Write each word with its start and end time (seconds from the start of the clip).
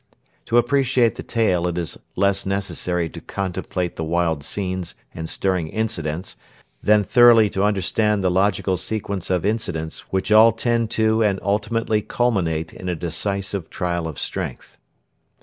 To 0.47 0.57
appreciate 0.57 1.13
the 1.13 1.21
tale 1.21 1.67
it 1.67 1.77
is 1.77 1.99
less 2.15 2.43
necessary 2.43 3.07
to 3.09 3.21
contemplate 3.21 3.97
the 3.97 4.03
wild 4.03 4.43
scenes 4.43 4.95
and 5.13 5.29
stirring 5.29 5.67
incidents, 5.67 6.37
than 6.81 7.03
thoroughly 7.03 7.51
to 7.51 7.61
understand 7.63 8.23
the 8.23 8.31
logical 8.31 8.77
sequence 8.77 9.29
of 9.29 9.45
incidents 9.45 10.11
which 10.11 10.31
all 10.31 10.53
tend 10.53 10.89
to 10.97 11.21
and 11.21 11.39
ultimately 11.43 12.01
culminate 12.01 12.73
in 12.73 12.89
a 12.89 12.95
decisive 12.95 13.69
trial 13.69 14.07
of 14.07 14.17
strength. 14.17 14.75